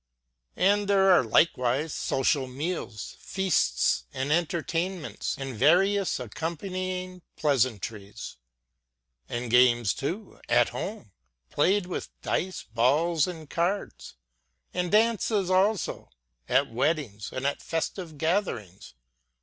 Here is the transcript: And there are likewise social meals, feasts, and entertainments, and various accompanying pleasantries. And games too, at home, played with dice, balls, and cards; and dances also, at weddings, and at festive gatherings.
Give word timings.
And 0.55 0.87
there 0.87 1.11
are 1.11 1.23
likewise 1.23 1.93
social 1.93 2.47
meals, 2.47 3.15
feasts, 3.19 4.05
and 4.11 4.31
entertainments, 4.31 5.35
and 5.37 5.55
various 5.55 6.19
accompanying 6.19 7.21
pleasantries. 7.35 8.37
And 9.29 9.51
games 9.51 9.93
too, 9.93 10.41
at 10.49 10.69
home, 10.69 11.11
played 11.51 11.85
with 11.85 12.09
dice, 12.23 12.63
balls, 12.63 13.27
and 13.27 13.47
cards; 13.47 14.15
and 14.73 14.91
dances 14.91 15.51
also, 15.51 16.09
at 16.49 16.71
weddings, 16.71 17.31
and 17.31 17.45
at 17.45 17.61
festive 17.61 18.17
gatherings. 18.17 18.95